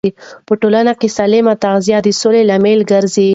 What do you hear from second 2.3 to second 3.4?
لامل ګرځي.